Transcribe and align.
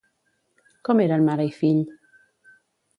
Com 0.89 1.03
eren 1.05 1.27
mare 1.29 1.47
i 1.53 1.55
fill? 1.61 1.85